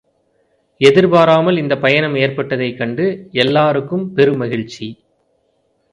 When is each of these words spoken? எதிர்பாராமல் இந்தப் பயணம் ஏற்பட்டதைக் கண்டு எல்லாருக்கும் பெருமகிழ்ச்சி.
எதிர்பாராமல் 0.81 1.57
இந்தப் 1.57 1.81
பயணம் 1.81 2.15
ஏற்பட்டதைக் 2.15 2.77
கண்டு 2.77 3.05
எல்லாருக்கும் 3.31 4.11
பெருமகிழ்ச்சி. 4.15 4.87